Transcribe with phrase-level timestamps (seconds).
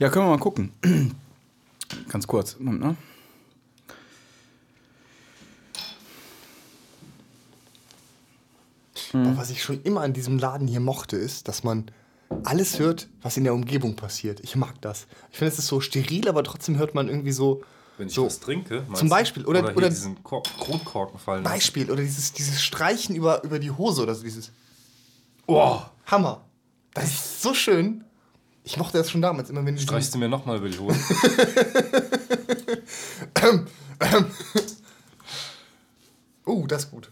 [0.00, 0.72] Ja, können wir mal gucken.
[2.08, 2.56] Ganz kurz.
[2.58, 2.96] Moment, ne?
[9.12, 11.90] Aber was ich schon immer an diesem Laden hier mochte, ist, dass man
[12.44, 14.40] alles hört, was in der Umgebung passiert.
[14.40, 15.06] Ich mag das.
[15.32, 17.62] Ich finde, es ist so steril, aber trotzdem hört man irgendwie so.
[17.98, 19.10] Wenn ich so, was trinke, Zum?
[19.10, 19.44] Beispiel.
[19.44, 21.52] Oder, oder, oder diesen Kork Kronkorken fallen lassen.
[21.54, 21.90] Beispiel.
[21.90, 24.22] Oder dieses, dieses Streichen über, über die Hose oder so.
[24.22, 24.50] Dieses
[25.46, 26.46] Oh, Hammer.
[26.94, 28.04] Das ist so schön.
[28.62, 30.98] Ich mochte das schon damals immer, wenn du streichst du mir nochmal über die Hose?
[36.44, 37.10] Oh, das ist gut.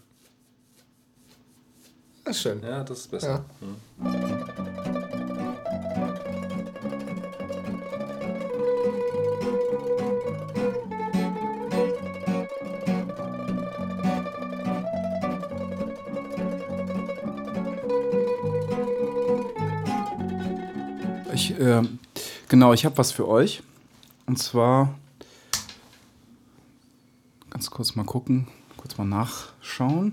[2.25, 2.61] Das ist schön.
[2.62, 3.45] ja, das ist besser.
[4.01, 4.15] Ja.
[4.15, 4.17] Ich,
[22.59, 23.62] genau, ich habe was für euch.
[24.27, 24.98] Und zwar,
[27.50, 30.12] ganz kurz mal gucken, kurz mal nachschauen.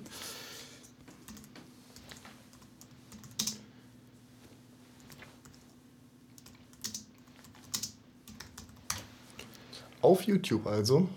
[10.03, 11.09] Auf YouTube also.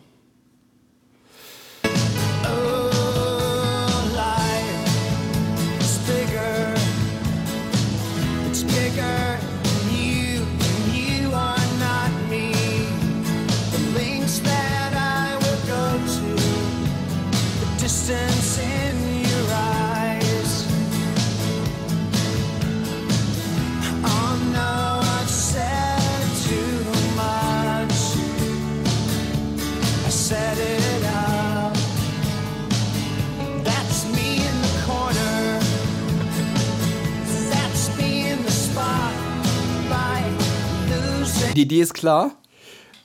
[41.58, 42.36] Die Idee ist klar.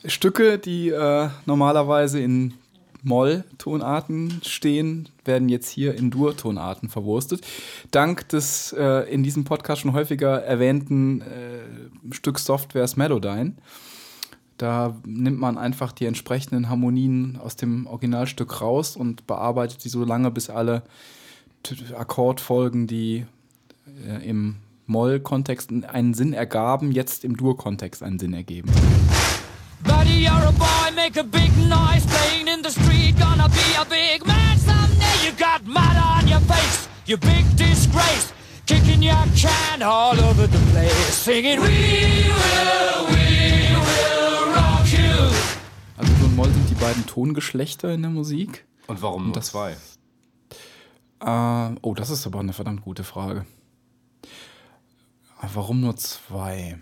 [0.06, 2.54] Stücke, die äh, normalerweise in
[3.02, 7.41] Moll-Tonarten stehen, werden jetzt hier in Dur-Tonarten verwurstet.
[7.90, 13.53] Dank des äh, in diesem Podcast schon häufiger erwähnten äh, Stück Softwares Melodyne.
[14.58, 20.06] Da nimmt man einfach die entsprechenden Harmonien aus dem Originalstück raus und bearbeitet die so
[20.06, 20.84] lange, bis alle
[21.97, 23.25] Akkordfolgen, die
[24.08, 28.70] äh, im Moll-Kontext einen Sinn ergaben, jetzt im Dur-Kontext einen Sinn ergeben.
[29.84, 33.18] Buddy, you're a boy, make a big noise playing in the street.
[33.20, 35.26] Gonna be a big man someday.
[35.26, 38.34] You got mud on your face, you big disgrace.
[38.66, 45.32] Kicking your can all over the place, singing, We will, we will rock you.
[45.98, 48.66] Also Dur und Moll sind die beiden Tongeschlechter in der Musik.
[48.88, 49.76] Und warum nur das- zwei?
[51.20, 53.46] Äh, oh, das ist aber eine verdammt gute Frage.
[55.54, 56.78] Warum nur zwei?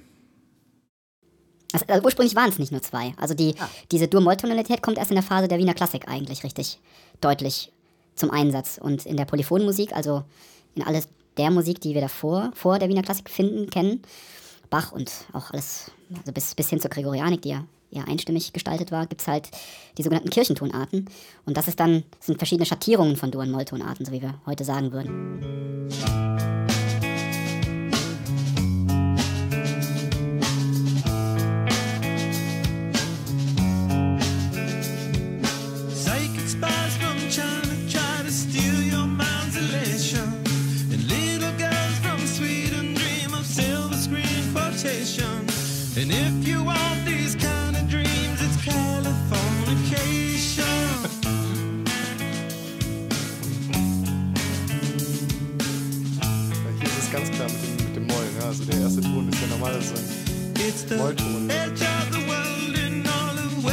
[1.74, 3.14] Also, also ursprünglich waren es nicht nur zwei.
[3.18, 3.56] Also die,
[3.92, 6.80] diese Dur-Moll-Tonalität kommt erst in der Phase der Wiener Klassik eigentlich richtig
[7.22, 7.72] deutlich
[8.16, 8.78] zum Einsatz.
[8.82, 10.24] Und in der Polyphonmusik, also
[10.76, 11.08] in alles
[11.38, 14.02] der Musik, die wir davor, vor der Wiener Klassik finden, kennen,
[14.70, 18.92] Bach und auch alles, also bis, bis hin zur Gregorianik, die ja eher einstimmig gestaltet
[18.92, 19.50] war, gibt es halt
[19.98, 21.10] die sogenannten Kirchentonarten.
[21.46, 24.64] Und das ist dann, sind verschiedene Schattierungen von Dur- und Molltonarten, so wie wir heute
[24.64, 25.90] sagen würden.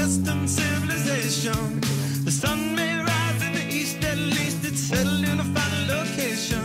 [0.08, 1.80] Western civilization.
[2.24, 6.64] The sun may rise in the east, at least it's settled in a final location.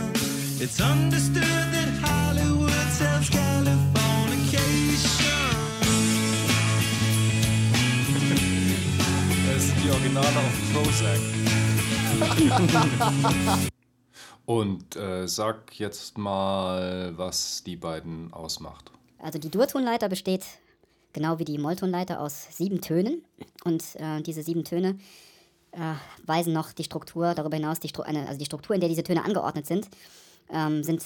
[0.58, 5.28] It's understood that Hollywood sells Californication.
[9.46, 11.20] Das sind die Originale auf Prozac.
[14.46, 18.90] Und äh, sag jetzt mal, was die beiden ausmacht.
[19.18, 20.46] Also die Durtonleiter besteht
[21.14, 23.24] genau wie die Molltonleiter aus sieben Tönen.
[23.64, 24.98] Und äh, diese sieben Töne
[25.72, 25.94] äh,
[26.26, 29.02] weisen noch die Struktur darüber hinaus, die, Stru eine, also die Struktur, in der diese
[29.02, 29.88] Töne angeordnet sind,
[30.52, 31.02] ähm, sind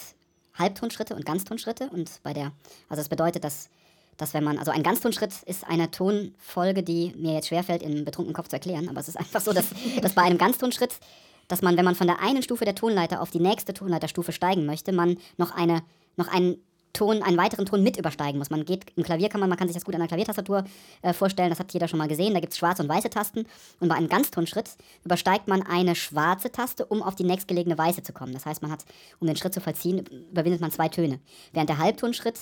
[0.55, 1.89] Halbtonschritte und Ganztonschritte.
[1.91, 2.53] Und bei der,
[2.89, 3.71] also das bedeutet, dass,
[4.17, 8.35] dass wenn man, also ein Ganztonschritt ist eine Tonfolge, die mir jetzt schwerfällt, im betrunkenen
[8.35, 9.67] Kopf zu erklären, aber es ist einfach so, dass,
[10.03, 10.99] dass bei einem Ganztonschritt,
[11.47, 14.67] dass man, wenn man von der einen Stufe der Tonleiter auf die nächste Tonleiterstufe steigen
[14.67, 15.83] möchte, man noch eine,
[16.17, 16.59] noch einen
[16.93, 18.51] Ton, einen weiteren Ton mit übersteigen muss.
[18.51, 20.65] Man geht im Klavier kann man, man kann sich das gut an der Klaviertastatur
[21.03, 22.35] äh, vorstellen, das hat jeder schon mal gesehen.
[22.35, 23.47] Da gibt es schwarze und weiße Tasten.
[23.81, 24.71] Und bei einem Ganztonschritt
[25.05, 28.33] übersteigt man eine schwarze Taste, um auf die nächstgelegene weiße zu kommen.
[28.33, 28.85] Das heißt, man hat,
[29.21, 31.21] um den Schritt zu vollziehen, überwindet man zwei Töne.
[31.53, 32.41] Während der Halbtonschritt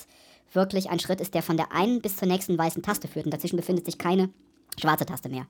[0.53, 3.25] wirklich ein Schritt ist, der von der einen bis zur nächsten weißen Taste führt.
[3.25, 4.29] Und dazwischen befindet sich keine
[4.79, 5.47] schwarze Taste mehr.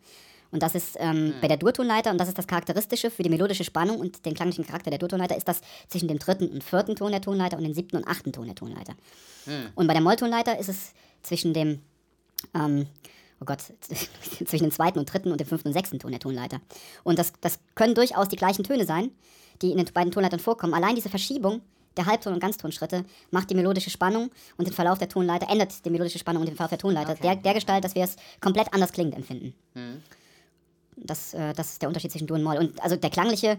[0.52, 3.64] Und das ist ähm, bei der Durtonleiter, und das ist das Charakteristische für die melodische
[3.64, 7.12] Spannung und den klanglichen Charakter der Durtonleiter, ist das zwischen dem dritten und vierten Ton
[7.12, 8.94] der Tonleiter und dem siebten und achten Ton der Tonleiter.
[9.76, 11.82] Und bei der Molltonleiter ist es zwischen dem,
[12.54, 12.88] ähm,
[13.42, 13.60] oh Gott,
[14.46, 16.62] zwischen dem zweiten und dritten und dem fünften und sechsten Ton der Tonleiter.
[17.04, 19.12] Und das, das können durchaus die gleichen Töne sein,
[19.62, 20.74] die in den beiden Tonleitern vorkommen.
[20.74, 21.62] Allein diese Verschiebung
[21.98, 25.90] der Halbton- und Ganztonschritte macht die melodische Spannung und den Verlauf der Tonleiter, ändert die
[25.90, 28.92] melodische Spannung und den Verlauf der Tonleiter der, der Gestalt, dass wir es komplett anders
[28.92, 29.54] klingend empfinden.
[30.98, 32.58] Das, äh, das ist der Unterschied zwischen Dur und Moll.
[32.58, 33.58] Und also der klangliche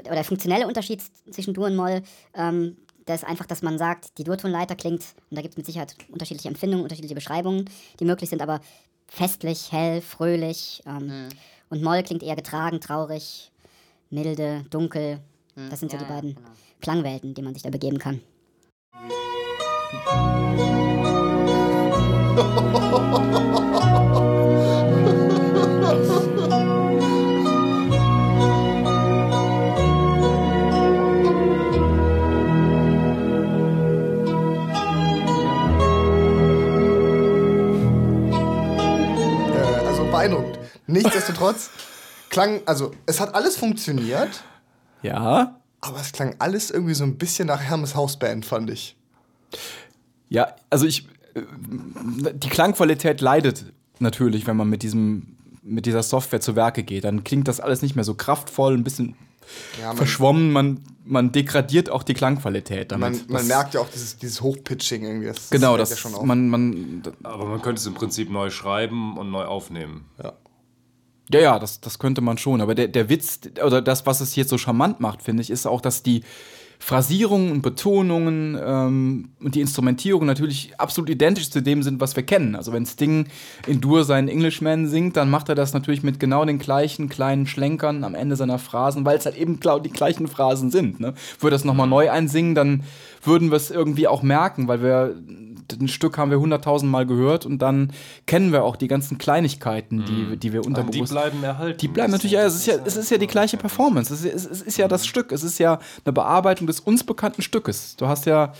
[0.00, 2.02] oder der funktionelle Unterschied zwischen Dur und Moll,
[2.34, 5.66] ähm, der ist einfach, dass man sagt, die Durtonleiter klingt, und da gibt es mit
[5.66, 7.68] Sicherheit unterschiedliche Empfindungen, unterschiedliche Beschreibungen,
[7.98, 8.60] die möglich sind, aber
[9.08, 10.82] festlich, hell, fröhlich.
[10.86, 11.28] Ähm,
[11.70, 13.50] Und Moll klingt eher getragen, traurig,
[14.10, 15.20] milde, dunkel.
[15.54, 16.36] Das sind so die beiden
[16.80, 18.20] Klangwelten, die man sich da begeben kann.
[22.36, 23.56] Äh,
[41.02, 41.70] Nichtsdestotrotz
[42.28, 44.42] klang, also es hat alles funktioniert,
[45.02, 45.58] Ja.
[45.80, 48.96] aber es klang alles irgendwie so ein bisschen nach Hermes Hausband, fand ich.
[50.28, 51.08] Ja, also ich.
[51.34, 51.42] äh,
[52.34, 53.64] Die Klangqualität leidet
[53.98, 57.04] natürlich, wenn man mit diesem mit dieser Software zu Werke geht.
[57.04, 59.14] Dann klingt das alles nicht mehr so kraftvoll, ein bisschen
[59.78, 60.52] Ja, man, verschwommen.
[60.52, 63.00] Man, man degradiert auch die Klangqualität damit.
[63.12, 65.26] man, man Das- merkt ja auch dieses, dieses Hochpitching irgendwie.
[65.26, 66.24] Das, Genau, fällt das ja schon auf.
[66.24, 70.06] man, man, Aber man könnte es im Prinzip neu schreiben und neu aufnehmen.
[70.22, 70.32] ja.
[71.32, 72.60] Ja, ja, das, das könnte man schon.
[72.60, 75.66] Aber der, der Witz oder das, was es jetzt so charmant macht, finde ich, ist
[75.66, 76.22] auch, dass die
[76.82, 82.22] Phrasierungen und Betonungen ähm, und die Instrumentierung natürlich absolut identisch zu dem sind, was wir
[82.22, 82.56] kennen.
[82.56, 83.26] Also wenn Sting
[83.66, 87.46] in Dur seinen Englishman singt, dann macht er das natürlich mit genau den gleichen kleinen
[87.46, 91.00] Schlenkern am Ende seiner Phrasen, weil es halt eben klar die gleichen Phrasen sind.
[91.00, 91.12] Ne?
[91.38, 92.82] Würde das nochmal neu einsingen, dann
[93.22, 95.14] würden wir es irgendwie auch merken, weil wir
[95.72, 97.92] ein Stück haben wir hunderttausend Mal gehört und dann
[98.26, 101.78] kennen wir auch die ganzen Kleinigkeiten, die, die wir Und die unterbewusst bleiben erhalten.
[101.78, 104.12] die bleiben natürlich, ja, es ist ja, es ist ja die gleiche Performance.
[104.12, 105.32] Es ist, es ist- ja das Stück.
[105.32, 107.96] Es ist ja eine Bearbeitung des uns bekannten Stückes.
[107.96, 108.52] Du hast ja,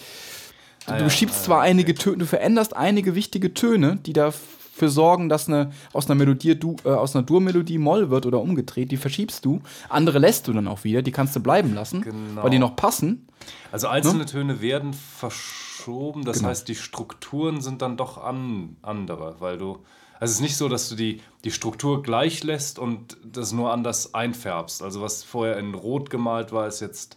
[0.87, 5.47] du, du schiebst zwar einige Töne, du veränderst einige wichtige Töne, die dafür sorgen, dass
[5.49, 8.91] eine aus einer Melodie, du, äh, aus einer Dur-Melodie Moll wird oder umgedreht.
[8.91, 9.61] Die verschiebst du.
[9.89, 11.03] Andere lässt du dann auch wieder.
[11.03, 12.43] Die kannst du bleiben lassen, Genau.
[12.43, 13.27] weil die noch passen.
[13.73, 16.49] Also einzelne Töne werden verschoben, das Genau.
[16.50, 19.79] heißt, die Strukturen sind dann doch an, andere, weil du.
[20.19, 23.73] Also es ist nicht so, dass du die, die Struktur gleich lässt und das nur
[23.73, 24.82] anders einfärbst.
[24.82, 27.17] Also was vorher in Rot gemalt war, ist jetzt.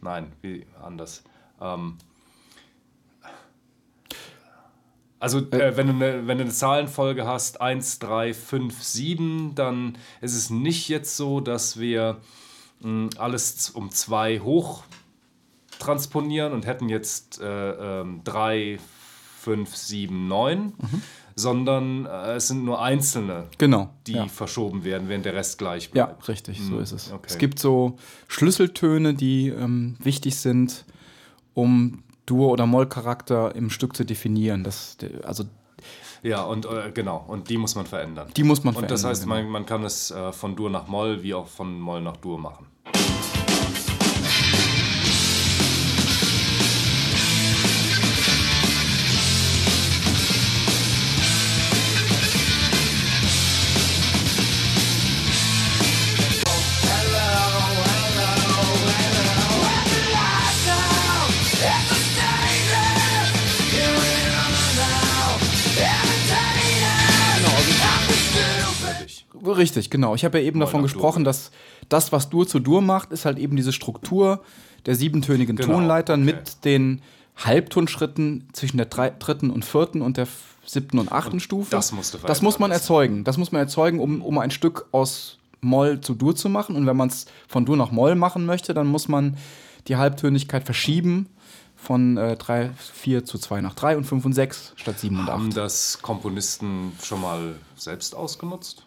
[0.00, 1.22] Nein, wie anders.
[1.60, 1.96] Ähm,
[5.20, 9.98] also äh, wenn, du eine, wenn du eine Zahlenfolge hast, 1, 3, 5, 7, dann
[10.20, 12.18] ist es nicht jetzt so, dass wir
[12.80, 14.84] mh, alles z- um 2 hoch
[15.78, 18.78] transponieren und hätten jetzt äh, ähm, 3,
[19.40, 20.72] 5, 7, 9,
[21.36, 23.90] sondern äh, es sind nur einzelne, Genau.
[24.06, 24.26] die ja.
[24.26, 26.28] verschoben werden, während der Rest gleich Ja, bleibt.
[26.28, 27.12] richtig, so ist es.
[27.12, 27.26] okay.
[27.28, 30.84] Es gibt so Schlüsseltöne, die ähm, wichtig sind,
[31.54, 34.64] um Dur- oder Moll-Charakter im Stück zu definieren.
[34.64, 35.44] Das, also
[36.22, 38.28] Ja, und äh, genau, und die muss man verändern.
[38.36, 39.34] die muss man und das verändern, heißt, genau.
[39.36, 42.38] man, man kann es äh, von Dur nach Moll wie auch von Moll nach Dur
[42.38, 42.66] machen.
[69.46, 70.14] Richtig, genau.
[70.14, 71.50] Ich habe ja eben davon nach gesprochen, dass
[71.88, 74.42] das, was Dur zu Dur macht, ist halt eben diese Struktur
[74.86, 76.34] der siebentönigen Genau, Tonleitern okay.
[76.34, 77.02] mit den
[77.36, 80.26] Halbtonschritten zwischen der drei, dritten und vierten und der
[80.64, 81.70] siebten und achten Stufe.
[81.70, 83.24] das musste Das muss man erzeugen.
[83.24, 86.76] Das muss man erzeugen, um, um ein Stück aus Moll zu Dur zu machen.
[86.76, 89.36] Und wenn man es von Dur nach Moll machen möchte, dann muss man
[89.86, 91.28] die Halbtönigkeit verschieben
[91.76, 95.28] von 3, 4 zu 2 nach 3 und 5 und 6 statt 7 und 8.
[95.28, 98.84] Haben das Komponisten schon mal selbst ausgenutzt?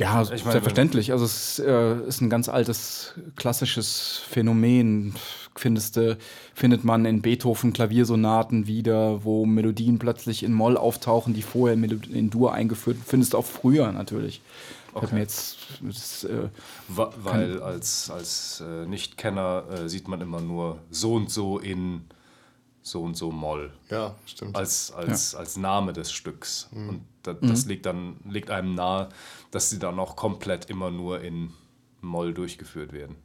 [0.00, 1.12] Ja, Ich meine, selbstverständlich.
[1.12, 5.14] Also es äh, ist ein ganz altes, klassisches Phänomen.
[5.56, 6.18] Findest du,
[6.52, 12.30] findet man in Beethoven Klaviersonaten wieder, wo Melodien plötzlich in Moll auftauchen, die vorher in,
[12.30, 14.40] Dur eingeführt Findest du auch früher natürlich.
[14.94, 15.18] Okay.
[15.18, 16.48] jetzt, das, äh,
[16.88, 22.02] Weil als, als äh, Nicht-Kenner äh, sieht man immer nur so und so in
[22.84, 24.54] so und so Moll Ja, stimmt.
[24.54, 26.68] als, als, als Name des Stücks.
[26.70, 26.88] Mhm.
[26.88, 29.08] Und da, das liegt dann liegt einem nahe,
[29.50, 31.50] dass sie dann auch komplett immer nur in
[32.02, 33.16] Moll durchgeführt werden,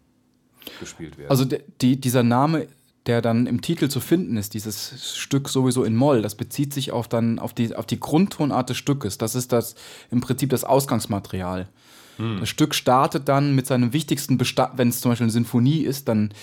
[0.79, 1.29] gespielt werden.
[1.29, 2.67] Also de, die, dieser Name,
[3.05, 6.93] der dann im Titel zu finden ist, dieses Stück sowieso in Moll, das bezieht sich
[6.93, 9.17] auf dann auf die, auf die Grundtonart des Stückes.
[9.17, 9.75] Das ist das
[10.09, 11.67] im Prinzip das Ausgangsmaterial.
[12.41, 16.09] Das Stück startet dann mit seinem wichtigsten Bestand, wenn es zum Beispiel eine Sinfonie ist,
[16.09, 16.33] dann,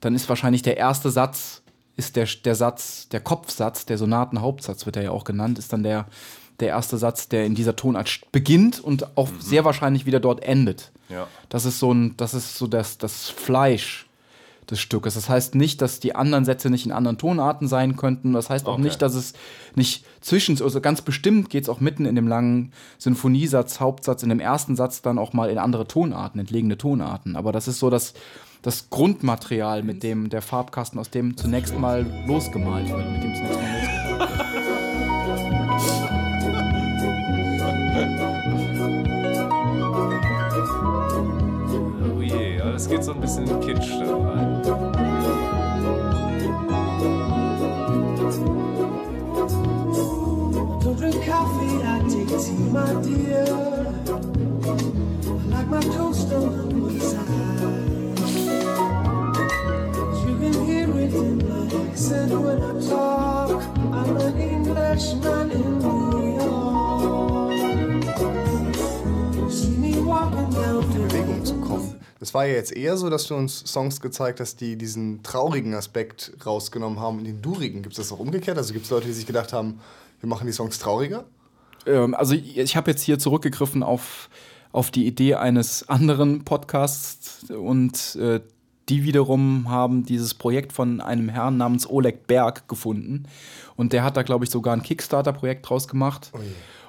[0.00, 1.62] dann ist wahrscheinlich der erste Satz,
[1.96, 5.82] ist der, der Satz, der Kopfsatz, der Sonatenhauptsatz wird er ja auch genannt, ist dann
[5.82, 6.06] der,
[6.60, 10.92] der erste Satz, der in dieser Tonart beginnt und auch sehr wahrscheinlich wieder dort endet.
[11.08, 11.26] Ja.
[11.48, 14.06] Das ist so ein, das ist so das, das Fleisch
[14.70, 15.14] des Stückes.
[15.14, 18.32] Das heißt nicht, dass die anderen Sätze nicht in anderen Tonarten sein könnten.
[18.32, 18.82] Das heißt auch Okay.
[18.82, 19.34] nicht, dass es
[19.74, 24.30] nicht zwischen, also ganz bestimmt geht es auch mitten in dem langen Sinfoniesatz, Hauptsatz, in
[24.30, 27.36] dem ersten Satz dann auch mal in andere Tonarten, entlegene Tonarten.
[27.36, 28.14] Aber das ist so das,
[28.64, 33.60] das Grundmaterial, mit dem der Farbkasten, aus dem zunächst mal losgemalt wird, mit dem zunächst
[33.60, 34.34] mal losgemalt wird.
[42.64, 44.62] oh es geht so ein bisschen in Kitsch da rein.
[50.80, 53.64] Don't drink coffee, I take tea, my dear.
[70.98, 72.00] Bewegung zu kommen.
[72.20, 75.74] Das war ja jetzt eher so, dass du uns Songs gezeigt hast, die diesen traurigen
[75.74, 77.82] Aspekt rausgenommen haben und den durigen.
[77.82, 78.56] Gibt es das auch umgekehrt?
[78.56, 79.80] Also gibt es Leute, die sich gedacht haben,
[80.20, 81.24] wir machen die Songs trauriger?
[81.86, 84.28] ähm, also ich, ich habe jetzt hier zurückgegriffen auf,
[84.72, 88.40] auf die Idee eines anderen Podcasts und äh,
[88.88, 93.24] die wiederum haben dieses Projekt von einem Herrn namens Oleg Berg gefunden.
[93.76, 96.32] Und der hat da glaube ich sogar ein Kickstarter-Projekt draus gemacht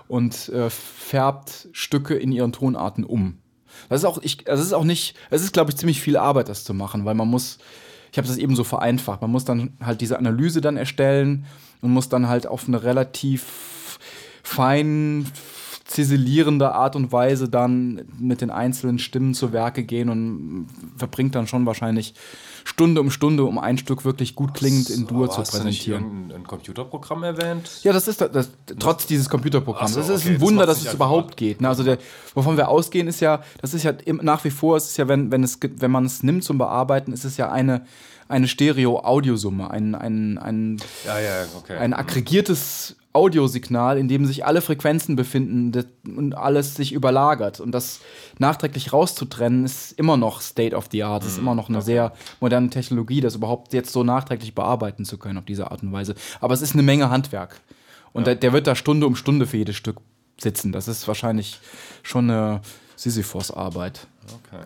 [0.07, 3.39] und äh, färbt Stücke in ihren Tonarten um.
[3.89, 6.49] Das ist auch, ich, das ist auch nicht, es ist glaube ich ziemlich viel Arbeit,
[6.49, 7.57] das zu machen, weil man muss,
[8.11, 11.45] ich habe das eben so vereinfacht, man muss dann halt diese Analyse dann erstellen
[11.81, 13.99] und muss dann halt auf eine relativ
[14.43, 15.25] fein
[15.85, 21.45] ziselierende Art und Weise dann mit den einzelnen Stimmen zu Werke gehen und verbringt dann
[21.45, 22.15] schon wahrscheinlich
[22.63, 25.85] Stunde um Stunde, um ein Stück wirklich gut klingend in Dur zu hast du nicht
[25.85, 26.33] präsentieren.
[26.35, 27.69] ein Computerprogramm erwähnt?
[27.83, 28.49] Ja, das ist das, das,
[28.79, 29.93] trotz dieses Computerprogramms.
[29.93, 31.61] So, das ist okay, ein das Wunder, macht's dass es überhaupt geht.
[31.61, 31.69] Ne?
[31.69, 31.99] Also der,
[32.33, 35.31] wovon wir ausgehen, ist ja, das ist ja nach wie vor, es ist ja, wenn,
[35.31, 37.85] wenn, es, wenn man es nimmt zum Bearbeiten, ist es ja eine,
[38.27, 41.77] eine Stereo-Audiosumme, ein, ein, ein, Ja, ja, okay.
[41.77, 45.71] ein aggregiertes Audiosignal, in dem sich alle Frequenzen befinden
[46.05, 47.59] und alles sich überlagert.
[47.59, 48.01] Und das
[48.37, 51.23] nachträglich rauszutrennen, ist immer noch State of the Art.
[51.23, 55.17] Mhm, ist immer noch eine sehr moderne Technologie, das überhaupt jetzt so nachträglich bearbeiten zu
[55.17, 56.15] können auf diese Art und Weise.
[56.41, 57.61] Aber es ist eine Menge Handwerk.
[58.13, 59.97] Und der, der wird da Stunde um Stunde für jedes Stück
[60.37, 60.71] sitzen.
[60.71, 61.59] Das ist wahrscheinlich
[62.03, 62.61] schon eine
[62.95, 64.07] Sisyphos-Arbeit.
[64.25, 64.63] okay.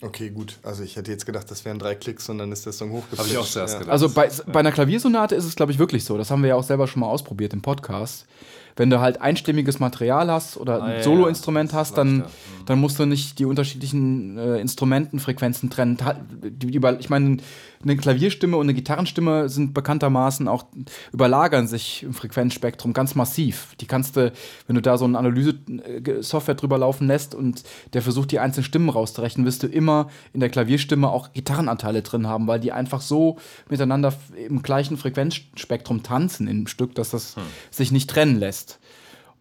[0.00, 0.58] Okay, gut.
[0.62, 3.18] Also ich hätte jetzt gedacht, das wären drei Klicks und dann ist der Song hochgepitcht.
[3.18, 3.78] Habe ich auch zuerst ja.
[3.80, 3.92] gedacht.
[3.92, 6.18] Also bei, bei einer Klaviersonate ist es, glaube ich, wirklich so.
[6.18, 8.26] Das haben wir ja auch selber schon mal ausprobiert im Podcast.
[8.76, 11.78] Wenn du halt einstimmiges Material hast oder Ah, ein ja, Soloinstrument ja.
[11.78, 12.26] Hast, dann, ja.
[12.66, 15.96] dann musst du nicht die unterschiedlichen äh, Instrumentenfrequenzen trennen.
[16.42, 17.36] Die, die, über- ich meine,
[17.82, 20.64] eine Klavierstimme und eine Gitarrenstimme sind bekanntermaßen auch
[21.12, 23.74] überlagern sich im Frequenzspektrum ganz massiv.
[23.80, 24.32] Die kannst du,
[24.66, 27.62] wenn du da so eine Analyse-Software drüber laufen lässt und
[27.92, 32.26] der versucht, die einzelnen Stimmen rauszurechnen, wirst du immer in der Klavierstimme auch Gitarrenanteile drin
[32.26, 33.36] haben, weil die einfach so
[33.68, 34.14] miteinander
[34.48, 37.36] im gleichen Frequenzspektrum tanzen im Stück, dass das
[37.70, 38.63] sich nicht trennen lässt.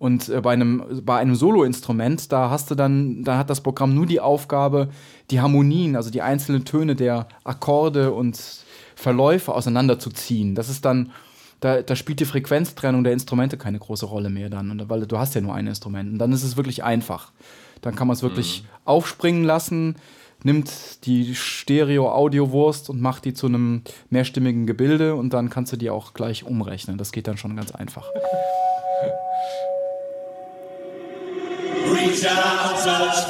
[0.03, 3.95] Und äh, bei einem, bei einem Soloinstrument, da hast du dann, da hat das Programm
[3.95, 4.89] nur die Aufgabe,
[5.31, 8.37] die Harmonien, also die einzelnen Töne der Akkorde und
[8.95, 10.55] Verläufe auseinanderzuziehen.
[10.55, 11.11] Das ist dann,
[11.61, 15.17] da, da spielt die Frequenztrennung der Instrumente keine große Rolle mehr dann, und, weil du
[15.17, 16.11] hast ja nur ein Instrument.
[16.11, 17.31] Und dann ist es wirklich einfach.
[17.81, 19.95] Dann kann man es wirklich aufspringen lassen,
[20.43, 25.89] nimmt die Stereo-Audio-Wurst und macht die zu einem mehrstimmigen Gebilde und dann kannst du die
[25.89, 26.97] auch gleich umrechnen.
[26.97, 28.05] Das geht dann schon ganz einfach.
[31.91, 33.29] Reach out, touch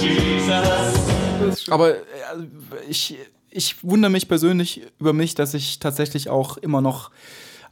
[0.00, 1.68] Jesus.
[1.70, 2.00] Aber äh,
[2.88, 3.16] ich,
[3.50, 7.10] ich wundere mich persönlich über mich, dass ich tatsächlich auch immer noch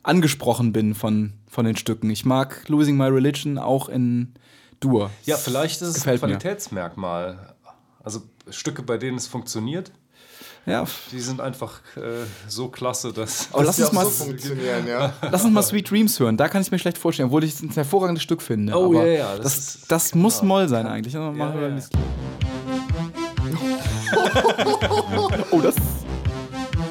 [0.02, 2.10] angesprochen bin von, von den Stücken.
[2.10, 4.34] Ich mag Losing My Religion auch in
[4.84, 5.10] Dur.
[5.24, 6.28] Ja, vielleicht ist es ein gefällt mir.
[6.28, 7.54] Qualitätsmerkmal.
[8.02, 9.90] Also Stücke, bei denen es funktioniert,
[10.66, 13.48] Ja, die sind einfach äh, so klasse, dass.
[13.52, 15.12] aber lass uns, mal, so funktionieren, ja.
[15.30, 16.36] lass uns mal Sweet Dreams hören.
[16.36, 18.74] Da kann ich mir schlecht vorstellen, obwohl ich es ein hervorragendes Stück finde.
[18.76, 20.48] Oh, aber ja, ja, Das, das das, ist- muss genau.
[20.54, 21.14] Moll sein eigentlich.
[21.14, 21.74] Ja, machen wir ja.
[21.76, 21.88] das-
[25.50, 25.74] oh, das.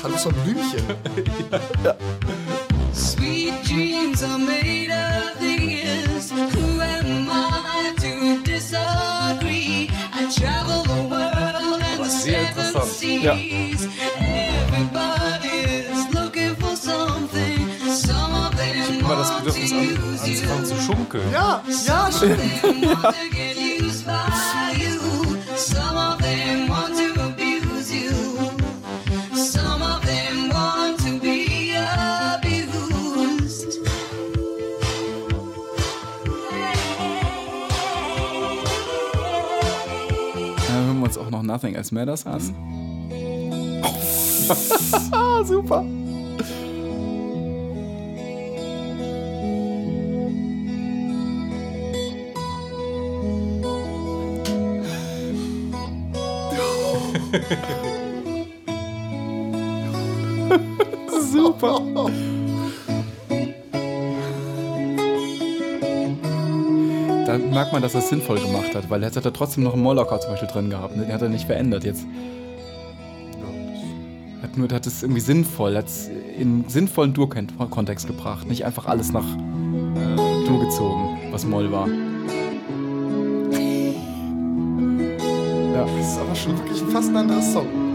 [0.01, 0.83] Doch so ein Blümchen.
[2.93, 4.82] Sweet dreams are made
[13.23, 13.39] them
[18.99, 21.31] Immer das Bedürfnis an, anzufangen zu schunkeln.
[21.31, 22.39] Ja, ja, stimmt.
[22.61, 24.11] Some want to get used by
[24.77, 25.37] you.
[25.55, 28.11] Some of them want to abuse you.
[29.35, 33.79] Some of them want to be abused.
[40.67, 42.53] Dann hören wir uns auch noch Nothing Else Matters an.
[45.45, 45.85] Super.
[61.31, 61.79] Super.
[67.25, 69.73] Da merkt man, dass er es sinnvoll gemacht hat, weil jetzt hat er trotzdem noch
[69.73, 70.97] einen Molocker zum Beispiel drin gehabt.
[70.97, 71.05] Ne?
[71.05, 72.05] Den hat er nicht verändert jetzt.
[74.53, 78.47] Hat nur, hat es irgendwie sinnvoll, hat es in sinnvollen Dur-Kontext gebracht.
[78.47, 81.87] Nicht einfach alles nach äh, Dur gezogen, was Moll war.
[85.73, 85.85] Ja.
[85.85, 87.92] Das ist aber schon wirklich fast ein anderer Song.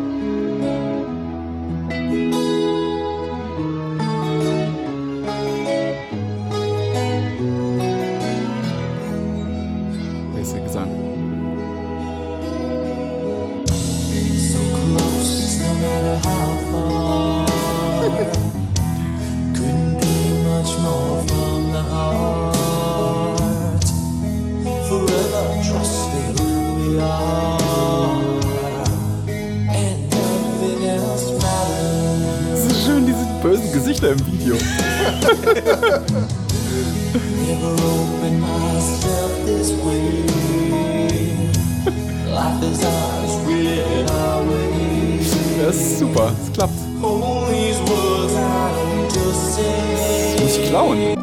[43.49, 45.21] In our way.
[45.65, 46.73] Das ist super, es klappt.
[49.55, 50.43] Say.
[50.43, 51.17] Muss ich klauen.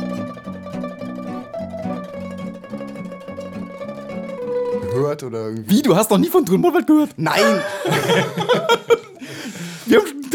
[4.81, 5.69] Gehört oder irgendwie.
[5.69, 7.09] Wie, du hast noch nie von Drunmollwald gehört?
[7.17, 7.61] Nein!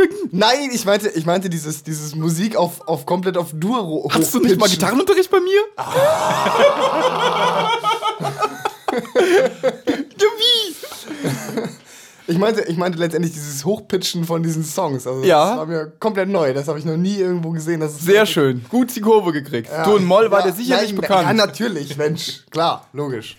[0.30, 4.40] Nein, ich meinte, ich meinte dieses, dieses Musik auf, auf komplett auf Dur Hattest du
[4.40, 4.68] nicht mal.
[4.68, 5.60] Gitarrenunterricht bei mir?
[10.18, 10.74] ja, wie?
[12.26, 15.06] Ich meinte, ich meinte letztendlich dieses Hochpitchen von diesen Songs.
[15.06, 15.48] Also Ja.
[15.50, 16.54] Das war mir komplett neu.
[16.54, 17.80] Das habe ich noch nie irgendwo gesehen.
[17.80, 18.64] Das ist Sehr schön.
[18.68, 19.68] Gut die Kurve gekriegt.
[19.70, 19.84] Ja.
[19.84, 21.26] Du und Moll war Ja, der sicherlich nein, bekannt.
[21.26, 22.44] Ja, natürlich, Mensch.
[22.50, 23.36] Klar, logisch.